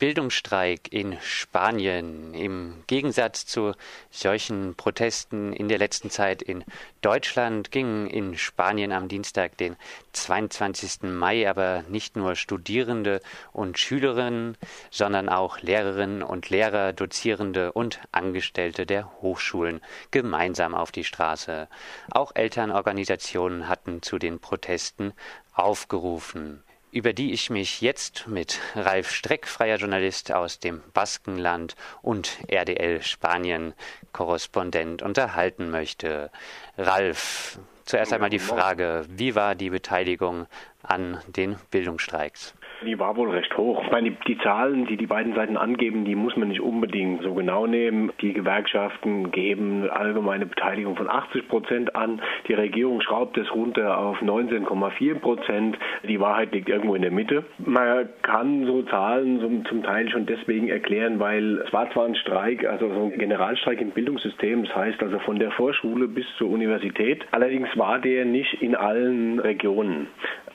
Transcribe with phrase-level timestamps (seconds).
[0.00, 2.32] Bildungsstreik in Spanien.
[2.32, 3.74] Im Gegensatz zu
[4.10, 6.64] solchen Protesten in der letzten Zeit in
[7.02, 9.76] Deutschland gingen in Spanien am Dienstag, den
[10.14, 11.02] 22.
[11.02, 13.20] Mai, aber nicht nur Studierende
[13.52, 14.56] und Schülerinnen,
[14.90, 21.68] sondern auch Lehrerinnen und Lehrer, Dozierende und Angestellte der Hochschulen gemeinsam auf die Straße.
[22.10, 25.12] Auch Elternorganisationen hatten zu den Protesten
[25.52, 26.62] aufgerufen
[26.92, 33.02] über die ich mich jetzt mit Ralf Streck, freier Journalist aus dem Baskenland und RDL
[33.02, 33.74] Spanien
[34.12, 36.30] Korrespondent unterhalten möchte.
[36.76, 40.46] Ralf, zuerst einmal die Frage, wie war die Beteiligung
[40.82, 42.54] an den Bildungsstreiks?
[42.86, 43.82] Die war wohl recht hoch.
[43.84, 47.34] Ich meine, die Zahlen, die die beiden Seiten angeben, die muss man nicht unbedingt so
[47.34, 48.10] genau nehmen.
[48.22, 52.22] Die Gewerkschaften geben allgemeine Beteiligung von 80 Prozent an.
[52.48, 55.78] Die Regierung schraubt es runter auf 19,4 Prozent.
[56.08, 57.44] Die Wahrheit liegt irgendwo in der Mitte.
[57.58, 62.64] Man kann so Zahlen zum Teil schon deswegen erklären, weil es war zwar ein Streik,
[62.64, 67.26] also so ein Generalstreik im Bildungssystem, das heißt also von der Vorschule bis zur Universität.
[67.32, 70.06] Allerdings war der nicht in allen Regionen.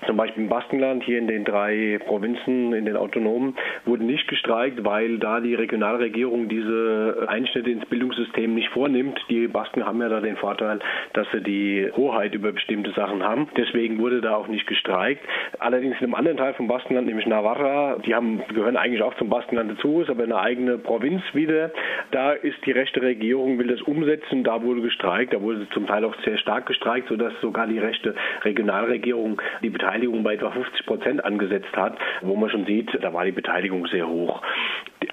[0.05, 4.85] Zum Beispiel im Baskenland, hier in den drei Provinzen, in den Autonomen, wurde nicht gestreikt,
[4.85, 9.19] weil da die Regionalregierung diese Einschnitte ins Bildungssystem nicht vornimmt.
[9.29, 10.79] Die Basken haben ja da den Vorteil,
[11.13, 13.47] dass sie die Hoheit über bestimmte Sachen haben.
[13.57, 15.23] Deswegen wurde da auch nicht gestreikt.
[15.59, 19.29] Allerdings in einem anderen Teil vom Baskenland, nämlich Navarra, die haben, gehören eigentlich auch zum
[19.29, 21.71] Baskenland dazu, ist aber eine eigene Provinz wieder.
[22.11, 24.43] Da ist die rechte Regierung, will das umsetzen.
[24.43, 25.33] Da wurde gestreikt.
[25.33, 29.94] Da wurde zum Teil auch sehr stark gestreikt, sodass sogar die rechte Regionalregierung die Beteiligung
[29.95, 33.87] Beteiligung bei etwa 50 Prozent angesetzt hat, wo man schon sieht, da war die Beteiligung
[33.87, 34.41] sehr hoch.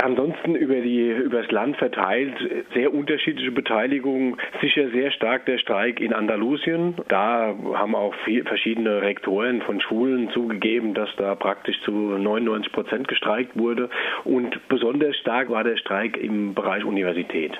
[0.02, 2.34] Ansonsten über, die, über das Land verteilt
[2.74, 4.36] sehr unterschiedliche Beteiligungen.
[4.60, 6.94] Sicher sehr stark der Streik in Andalusien.
[7.08, 13.08] Da haben auch viel, verschiedene Rektoren von Schulen zugegeben, dass da praktisch zu 99 Prozent
[13.08, 13.88] gestreikt wurde.
[14.24, 17.52] Und besonders stark war der Streik im Bereich Universität.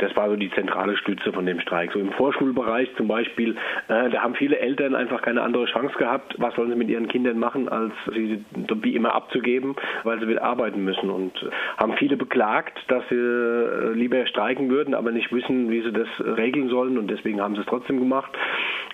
[0.00, 1.92] Das war so die zentrale Stütze von dem Streik.
[1.92, 3.56] So im Vorschulbereich zum Beispiel,
[3.88, 6.34] äh, da haben viele Eltern einfach keine andere Chance gehabt.
[6.38, 8.44] Was sollen sie mit ihren Kindern machen, als sie
[8.82, 11.10] wie immer abzugeben, weil sie wieder arbeiten müssen.
[11.10, 11.32] Und
[11.78, 16.08] haben viele beklagt, dass sie äh, lieber streiken würden, aber nicht wissen, wie sie das
[16.36, 16.98] regeln sollen.
[16.98, 18.30] Und deswegen haben sie es trotzdem gemacht.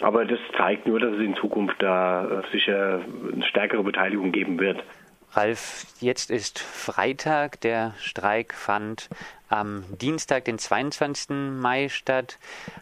[0.00, 3.00] Aber das zeigt nur, dass es in Zukunft da äh, sicher
[3.32, 4.82] eine stärkere Beteiligung geben wird.
[5.36, 7.60] Ralf, jetzt ist Freitag.
[7.62, 9.08] Der Streik fand
[9.48, 11.60] am Dienstag, den 22.
[11.60, 12.38] Mai statt.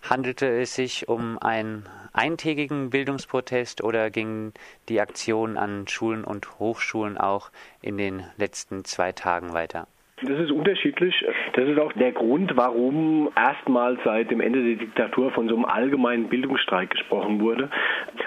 [0.09, 4.53] Handelte es sich um einen eintägigen Bildungsprotest oder ging
[4.91, 9.87] die Aktion an Schulen und Hochschulen auch in den letzten zwei Tagen weiter?
[10.25, 11.15] Das ist unterschiedlich.
[11.55, 15.65] Das ist auch der Grund, warum erstmals seit dem Ende der Diktatur von so einem
[15.65, 17.71] allgemeinen Bildungsstreik gesprochen wurde.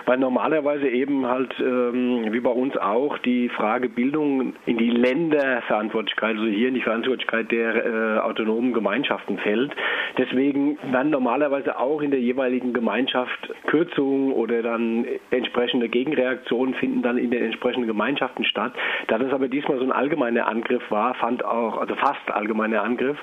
[0.06, 6.38] Weil normalerweise eben halt, ähm, wie bei uns auch, die Frage Bildung in die Länderverantwortlichkeit,
[6.38, 9.72] also hier in die Verantwortlichkeit der äh, autonomen Gemeinschaften fällt.
[10.18, 17.18] Deswegen werden normalerweise auch in der jeweiligen Gemeinschaft Kürzungen oder dann entsprechende Gegenreaktionen finden dann
[17.18, 18.74] in den entsprechenden Gemeinschaften statt.
[19.08, 23.18] Da das aber diesmal so ein allgemeiner Angriff war, fand auch also fast allgemeiner Angriff,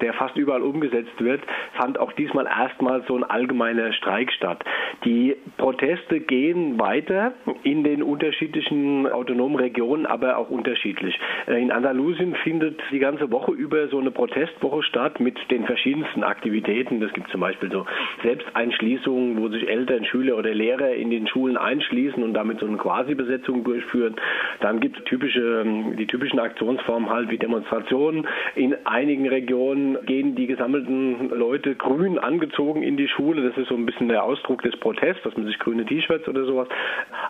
[0.00, 1.40] der fast überall umgesetzt wird,
[1.74, 4.64] fand auch diesmal erstmals so ein allgemeiner Streik statt.
[5.04, 7.32] Die Proteste gehen weiter
[7.62, 11.18] in den unterschiedlichen autonomen Regionen, aber auch unterschiedlich.
[11.46, 16.22] Äh, in Andalusien findet die ganze Woche über so eine Protestwoche statt mit den verschiedensten
[16.22, 17.00] Aktivitäten.
[17.00, 17.86] Das gibt zum Beispiel so
[18.22, 22.76] Selbsteinschließungen, wo sich Eltern, Schüler oder Lehrer in den Schulen einschließen und damit so eine
[22.76, 24.16] Quasi-Besetzung durchführen.
[24.60, 25.64] Dann gibt es typische,
[25.98, 28.26] die typischen Aktionsformen halt wie Demonstrationen.
[28.54, 33.48] In einigen Regionen gehen die gesammelten Leute grün angezogen in die Schule.
[33.48, 36.44] Das ist so ein bisschen der Ausdruck des Protests, dass man sich grüne T-Shirts oder
[36.44, 36.68] sowas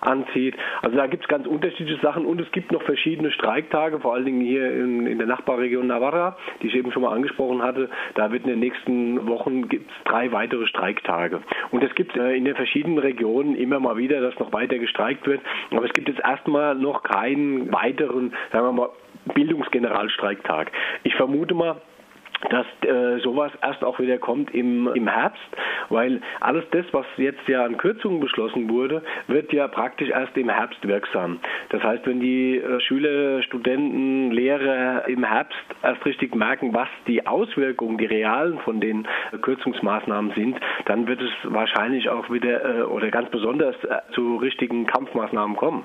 [0.01, 0.55] anzieht.
[0.83, 4.25] Also da gibt es ganz unterschiedliche Sachen und es gibt noch verschiedene Streiktage, vor allen
[4.25, 7.89] Dingen hier in, in der Nachbarregion Navarra, die ich eben schon mal angesprochen hatte.
[8.15, 11.41] Da wird in den nächsten Wochen gibt's drei weitere Streiktage.
[11.71, 15.27] Und es gibt äh, in den verschiedenen Regionen immer mal wieder, dass noch weiter gestreikt
[15.27, 15.41] wird.
[15.71, 18.91] Aber es gibt jetzt erstmal noch keinen weiteren, sagen wir mal,
[19.35, 20.71] Bildungsgeneralstreiktag.
[21.03, 21.81] Ich vermute mal,
[22.51, 25.43] dass äh, sowas erst auch wieder kommt im, im Herbst,
[25.89, 30.49] weil alles das, was jetzt ja an Kürzungen beschlossen wurde, wird ja praktisch erst im
[30.49, 31.41] Herbst wirksam.
[31.71, 37.27] Das heißt, wenn die äh, Schüler, Studenten, Lehrer im Herbst erst richtig merken, was die
[37.27, 42.83] Auswirkungen, die realen von den äh, Kürzungsmaßnahmen sind, dann wird es wahrscheinlich auch wieder äh,
[42.83, 45.85] oder ganz besonders äh, zu richtigen Kampfmaßnahmen kommen.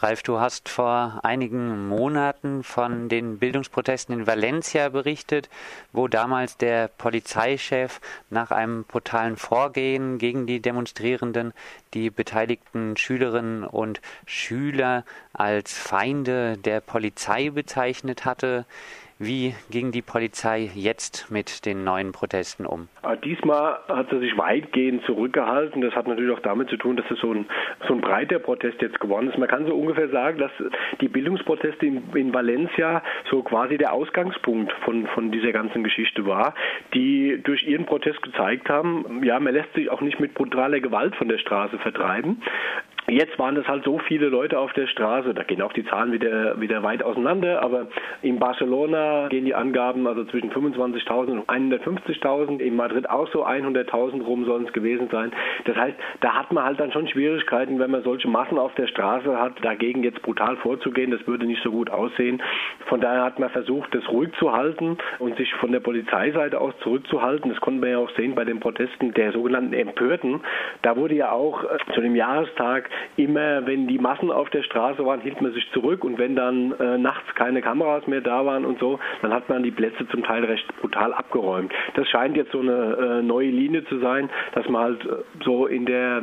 [0.00, 5.50] Ralf, du hast vor einigen Monaten von den Bildungsprotesten in Valencia berichtet,
[5.92, 8.00] wo damals der Polizeichef
[8.30, 11.52] nach einem brutalen Vorgehen gegen die Demonstrierenden
[11.94, 18.66] die beteiligten Schülerinnen und Schüler als Feinde der Polizei bezeichnet hatte.
[19.20, 22.86] Wie ging die Polizei jetzt mit den neuen Protesten um?
[23.02, 25.82] Ah, diesmal hat sie sich weitgehend zurückgehalten.
[25.82, 27.46] Das hat natürlich auch damit zu tun, dass es so ein,
[27.88, 29.36] so ein breiter Protest jetzt geworden ist.
[29.36, 30.52] Man kann so ungefähr sagen, dass
[31.00, 36.54] die Bildungsproteste in, in Valencia so quasi der Ausgangspunkt von, von dieser ganzen Geschichte war,
[36.94, 41.16] die durch ihren Protest gezeigt haben, ja, man lässt sich auch nicht mit brutaler Gewalt
[41.16, 42.40] von der Straße vertreiben.
[43.10, 46.12] Jetzt waren es halt so viele Leute auf der Straße, da gehen auch die Zahlen
[46.12, 47.86] wieder, wieder weit auseinander, aber
[48.20, 54.22] in Barcelona gehen die Angaben also zwischen 25.000 und 150.000, in Madrid auch so 100.000
[54.22, 55.32] rum sollen es gewesen sein.
[55.64, 58.88] Das heißt, da hat man halt dann schon Schwierigkeiten, wenn man solche Massen auf der
[58.88, 62.42] Straße hat, dagegen jetzt brutal vorzugehen, das würde nicht so gut aussehen.
[62.88, 66.74] Von daher hat man versucht, das ruhig zu halten und sich von der Polizeiseite aus
[66.82, 67.50] zurückzuhalten.
[67.50, 70.42] Das konnten wir ja auch sehen bei den Protesten der sogenannten Empörten.
[70.82, 71.64] Da wurde ja auch
[71.94, 76.04] zu dem Jahrestag immer, wenn die Massen auf der Straße waren, hielt man sich zurück
[76.04, 79.62] und wenn dann äh, nachts keine Kameras mehr da waren und so, dann hat man
[79.62, 81.72] die Plätze zum Teil recht brutal abgeräumt.
[81.94, 85.08] Das scheint jetzt so eine äh, neue Linie zu sein, dass man halt äh,
[85.44, 86.22] so in der,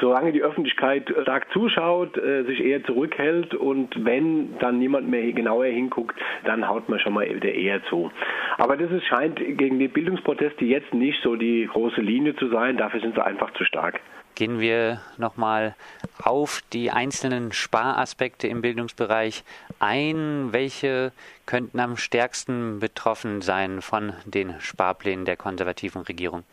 [0.00, 5.66] solange die Öffentlichkeit stark zuschaut, äh, sich eher zurückhält und wenn dann niemand mehr genauer
[5.66, 8.10] hinguckt, dann haut man schon mal wieder eher zu.
[8.56, 12.76] Aber das ist, scheint gegen die Bildungsproteste jetzt nicht so die große Linie zu sein,
[12.76, 14.00] dafür sind sie einfach zu stark
[14.38, 15.74] gehen wir nochmal
[16.22, 19.42] auf die einzelnen Sparaspekte im Bildungsbereich
[19.80, 20.52] ein.
[20.52, 21.10] Welche
[21.44, 26.44] könnten am stärksten betroffen sein von den Sparplänen der konservativen Regierung?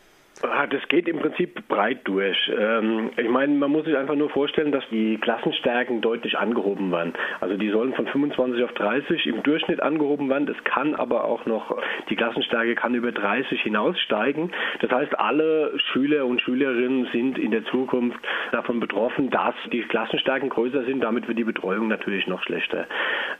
[0.42, 2.36] Ah, das geht im Prinzip breit durch.
[2.58, 7.14] Ähm, ich meine, man muss sich einfach nur vorstellen, dass die Klassenstärken deutlich angehoben werden.
[7.40, 10.46] Also die sollen von 25 auf 30 im Durchschnitt angehoben werden.
[10.48, 11.78] Es kann aber auch noch,
[12.10, 14.52] die Klassenstärke kann über 30 hinaussteigen.
[14.80, 18.18] Das heißt, alle Schüler und Schülerinnen sind in der Zukunft
[18.52, 21.02] davon betroffen, dass die Klassenstärken größer sind.
[21.02, 22.86] Damit wird die Betreuung natürlich noch schlechter.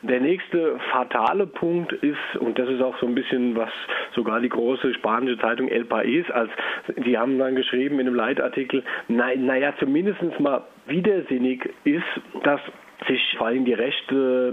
[0.01, 3.69] Der nächste fatale Punkt ist, und das ist auch so ein bisschen, was
[4.15, 6.49] sogar die große spanische Zeitung El País als
[6.95, 12.03] die haben dann geschrieben in einem Leitartikel, naja, na zumindest mal widersinnig ist,
[12.43, 12.61] dass
[13.07, 14.51] sich vor allem die rechte,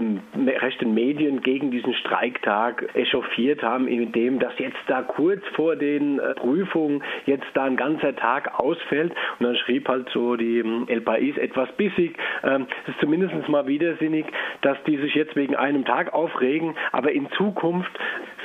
[0.61, 6.35] rechten Medien gegen diesen Streiktag echauffiert haben, indem das jetzt da kurz vor den äh,
[6.35, 9.13] Prüfungen jetzt da ein ganzer Tag ausfällt.
[9.39, 12.17] Und dann schrieb halt so die ähm, El País etwas bissig.
[12.43, 14.25] Ähm, es ist zumindest mal widersinnig,
[14.61, 17.91] dass die sich jetzt wegen einem Tag aufregen, aber in Zukunft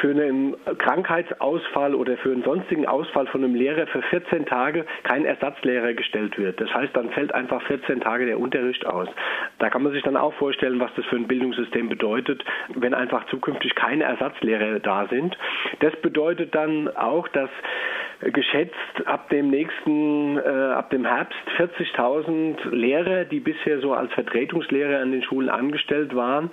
[0.01, 5.27] für einen Krankheitsausfall oder für einen sonstigen Ausfall von einem Lehrer für 14 Tage kein
[5.27, 6.59] Ersatzlehrer gestellt wird.
[6.59, 9.09] Das heißt, dann fällt einfach 14 Tage der Unterricht aus.
[9.59, 12.43] Da kann man man sich dann auch vorstellen, was das für ein Bildungssystem bedeutet,
[12.75, 15.37] wenn einfach zukünftig keine Ersatzlehrer da sind.
[15.81, 17.50] Das bedeutet dann auch, dass
[18.20, 18.75] geschätzt
[19.06, 25.12] ab dem nächsten, äh, ab dem Herbst 40.000 Lehrer, die bisher so als Vertretungslehrer an
[25.12, 26.50] den Schulen angestellt waren,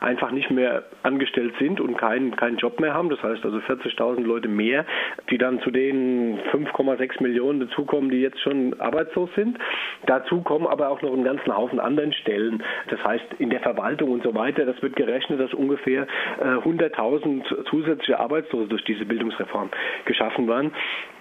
[0.00, 3.10] einfach nicht mehr angestellt sind und keinen keinen Job mehr haben.
[3.10, 4.86] Das heißt also 40.000 Leute mehr,
[5.30, 9.58] die dann zu den 5,6 Millionen dazukommen, die jetzt schon arbeitslos sind.
[10.06, 12.62] Dazu kommen aber auch noch einen ganzen Haufen anderen Stellen.
[12.90, 14.64] Das heißt in der Verwaltung und so weiter.
[14.66, 16.06] Das wird gerechnet, dass ungefähr
[16.40, 19.70] äh, 100.000 zusätzliche Arbeitslose durch diese Bildungsreform
[20.04, 20.72] geschaffen waren.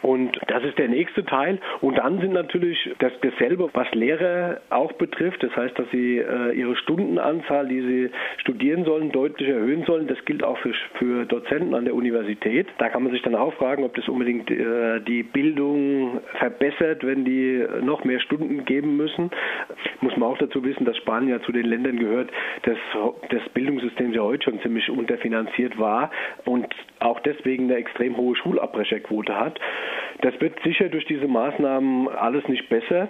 [0.01, 1.59] Und das ist der nächste Teil.
[1.81, 5.43] Und dann sind natürlich das, dasselbe, was Lehrer auch betrifft.
[5.43, 10.07] Das heißt, dass sie äh, ihre Stundenanzahl, die sie studieren sollen, deutlich erhöhen sollen.
[10.07, 12.67] Das gilt auch für, für Dozenten an der Universität.
[12.77, 17.25] Da kann man sich dann auch fragen, ob das unbedingt äh, die Bildung verbessert, wenn
[17.25, 19.31] die noch mehr Stunden geben müssen.
[20.01, 22.31] Muss man auch dazu wissen, dass Spanien ja zu den Ländern gehört,
[22.63, 22.77] dass
[23.29, 26.11] das Bildungssystem ja heute schon ziemlich unterfinanziert war
[26.45, 26.67] und
[26.99, 29.59] auch deswegen eine extrem hohe Schulabbrecherquote hat.
[30.21, 33.09] Das wird sicher durch diese Maßnahmen alles nicht besser.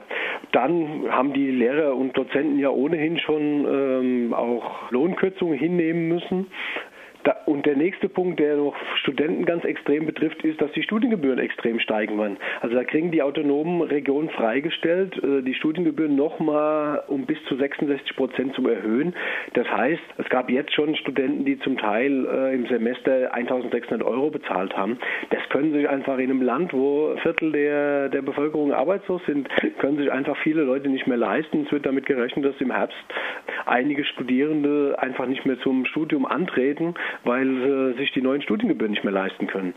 [0.52, 6.48] Dann haben die Lehrer und Dozenten ja ohnehin schon ähm, auch Lohnkürzungen hinnehmen müssen.
[7.24, 11.40] Da, und der nächste Punkt, der noch Studenten ganz extrem betrifft, ist, dass die Studiengebühren
[11.40, 12.38] extrem steigen werden.
[12.62, 18.16] Also da kriegen die autonomen Regionen freigestellt, äh, die Studiengebühren nochmal um bis zu 66
[18.16, 19.14] Prozent zu erhöhen.
[19.54, 24.30] Das heißt, es gab jetzt schon Studenten, die zum Teil äh, im Semester 1600 Euro
[24.30, 24.98] bezahlt haben.
[25.32, 29.50] Das können sich einfach in einem Land, wo Viertel der, der Bevölkerung arbeitslos sind,
[29.80, 31.66] können sich einfach viele Leute nicht mehr leisten.
[31.66, 32.96] Es wird damit gerechnet, dass im Herbst
[33.66, 39.04] einige Studierende einfach nicht mehr zum Studium antreten, weil sie sich die neuen Studiengebühren nicht
[39.04, 39.74] mehr leisten können.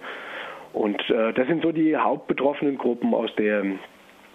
[0.73, 3.65] Und äh, das sind so die hauptbetroffenen Gruppen aus der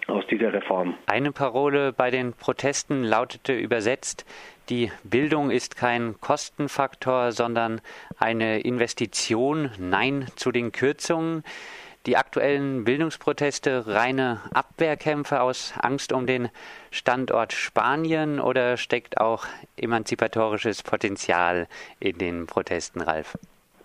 [0.06, 0.94] aus dieser Reform.
[1.06, 4.24] Eine Parole bei den Protesten lautete übersetzt,
[4.70, 7.80] die Bildung ist kein Kostenfaktor, sondern
[8.18, 9.70] eine Investition.
[9.78, 11.42] Nein zu den Kürzungen.
[12.08, 16.48] Die aktuellen Bildungsproteste reine Abwehrkämpfe aus Angst um den
[16.90, 19.44] Standort Spanien oder steckt auch
[19.76, 21.68] emanzipatorisches Potenzial
[22.00, 23.36] in den Protesten, Ralf?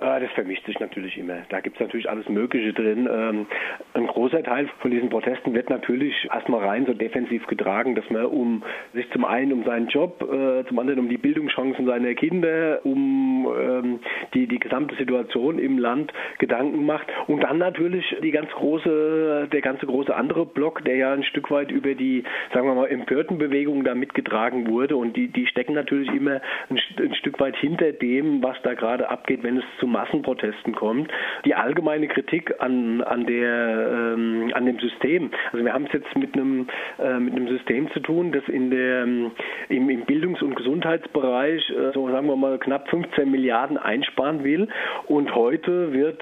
[0.04, 1.44] Ah, das vermischt sich natürlich immer.
[1.48, 3.08] Da gibt es natürlich alles Mögliche drin.
[3.10, 3.46] Ähm,
[3.94, 8.26] ein großer Teil von diesen Protesten wird natürlich erstmal rein so defensiv getragen, dass man
[8.26, 12.82] um sich zum einen um seinen Job, äh, zum anderen um die Bildungschancen seiner Kinder,
[12.84, 14.00] um ähm,
[14.34, 17.08] die, die gesamte Situation im Land Gedanken macht.
[17.28, 21.50] Und dann natürlich die ganz große, der ganze große andere Block, der ja ein Stück
[21.50, 24.98] weit über die, sagen wir mal, Empörtenbewegung da mitgetragen wurde.
[24.98, 29.10] Und die, die stecken natürlich immer ein, ein Stück weit hinter dem, was da gerade
[29.10, 31.10] abgeht, wenn es zum Massenprotesten kommt.
[31.46, 36.16] Die allgemeine Kritik an, an, der, ähm, an dem System, also wir haben es jetzt
[36.18, 36.68] mit einem,
[37.00, 39.32] äh, mit einem System zu tun, das in der, ähm,
[39.70, 44.68] im, im Bildungs- und Gesundheitsbereich, äh, so sagen wir mal, knapp 15 Milliarden einsparen will.
[45.08, 46.22] Und heute wird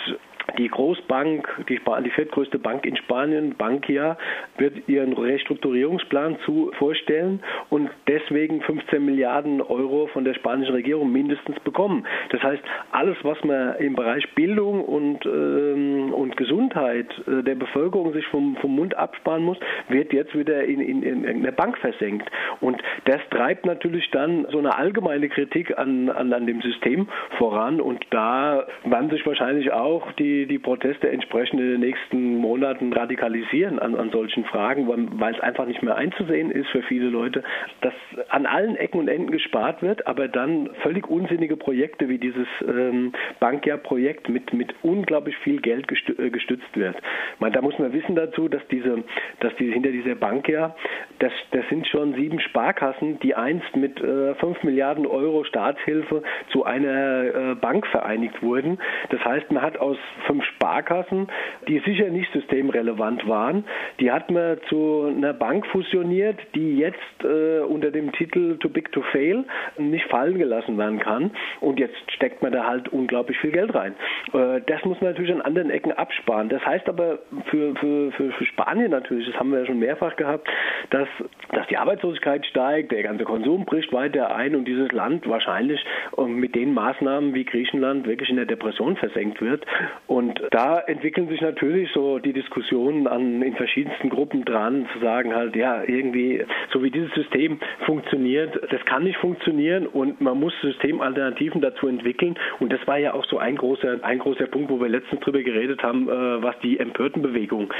[0.57, 4.17] die Großbank, die, die viertgrößte Bank in Spanien, Bankia,
[4.57, 11.59] wird ihren Restrukturierungsplan zu vorstellen und deswegen 15 Milliarden Euro von der spanischen Regierung mindestens
[11.61, 12.05] bekommen.
[12.29, 18.13] Das heißt, alles, was man im Bereich Bildung und, ähm, und Gesundheit äh, der Bevölkerung
[18.13, 19.57] sich vom, vom Mund absparen muss,
[19.89, 22.29] wird jetzt wieder in, in, in eine Bank versenkt.
[22.59, 27.81] Und das treibt natürlich dann so eine allgemeine Kritik an, an, an dem System voran
[27.81, 33.79] und da werden sich wahrscheinlich auch die die, Proteste entsprechend in den nächsten Monaten radikalisieren
[33.79, 37.43] an, an solchen Fragen, weil, es einfach nicht mehr einzusehen ist für viele Leute,
[37.81, 37.93] dass
[38.29, 43.13] an allen Ecken und Enden gespart wird, aber dann völlig unsinnige Projekte wie dieses ähm,
[43.39, 46.95] Bankjahr-Projekt mit, mit unglaublich viel Geld äh, gestützt wird.
[47.39, 49.03] Meine, da muss man wissen dazu, dass diese,
[49.39, 50.75] dass die hinter dieser Bankjahr,
[51.19, 56.63] das, das sind schon sieben Sparkassen, die einst mit äh, 5 Milliarden Euro Staatshilfe zu
[56.65, 58.79] einer äh, Bank vereinigt wurden.
[59.09, 59.97] Das heißt, man hat aus
[60.31, 61.27] fünf Sparkassen,
[61.67, 63.65] die sicher nicht systemrelevant waren.
[63.99, 68.93] Die hat man zu einer Bank fusioniert, die jetzt äh, unter dem Titel Too Big
[68.93, 69.43] to Fail
[69.77, 71.31] nicht fallen gelassen werden kann.
[71.59, 73.93] Und jetzt steckt man da halt unglaublich viel Geld rein.
[74.33, 76.47] Äh, das muss man natürlich an anderen Ecken absparen.
[76.47, 77.19] Das heißt aber
[77.49, 80.47] für, für, für, für Spanien natürlich, das haben wir ja schon mehrfach gehabt,
[80.91, 81.09] dass,
[81.51, 85.83] dass die Arbeitslosigkeit steigt, der ganze Konsum bricht weiter ein und dieses Land wahrscheinlich
[86.17, 89.65] äh, mit den Maßnahmen wie Griechenland wirklich in der Depression versenkt wird.
[90.07, 90.20] Und
[90.51, 95.55] da entwickeln sich natürlich so die Diskussionen an in verschiedensten Gruppen dran, zu sagen halt,
[95.55, 101.61] ja, irgendwie, so wie dieses System funktioniert, das kann nicht funktionieren und man muss Systemalternativen
[101.61, 102.37] dazu entwickeln.
[102.59, 105.41] Und das war ja auch so ein großer, ein großer Punkt, wo wir letztens drüber
[105.41, 107.71] geredet haben, äh, was die Empörtenbewegung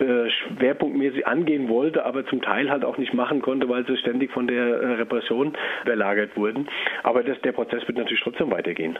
[0.00, 4.30] äh, schwerpunktmäßig angehen wollte, aber zum Teil halt auch nicht machen konnte, weil sie ständig
[4.32, 5.52] von der äh, Repression
[5.84, 6.68] belagert wurden.
[7.02, 8.98] Aber das, der Prozess wird natürlich trotzdem weitergehen.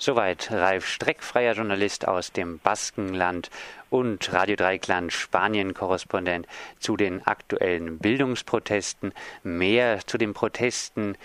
[0.00, 3.50] Soweit Ralf Streck, freier Journalist aus dem Baskenland
[3.90, 6.46] und Radio Dreikland Spanien-Korrespondent
[6.78, 9.12] zu den aktuellen Bildungsprotesten.
[9.42, 11.16] Mehr zu den Protesten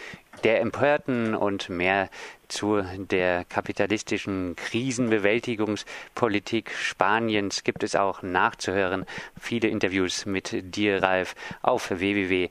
[0.43, 2.09] der Empörten und mehr
[2.47, 9.05] zu der kapitalistischen Krisenbewältigungspolitik Spaniens gibt es auch nachzuhören.
[9.39, 12.49] Viele Interviews mit dir, Ralf, auf www.rdl.de.